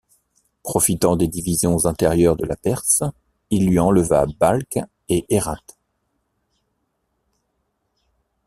Profitant 0.63 1.15
des 1.15 1.27
divisions 1.27 1.85
intérieures 1.85 2.35
de 2.35 2.47
la 2.47 2.55
Perse, 2.55 3.03
il 3.51 3.67
lui 3.67 3.77
enleva 3.77 4.25
Balkh 4.39 4.79
et 5.09 5.27
Hérat. 5.29 5.61